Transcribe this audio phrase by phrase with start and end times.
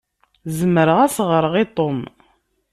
[0.57, 1.99] Zemreɣ ad s-ɣṛeɣ i Tom.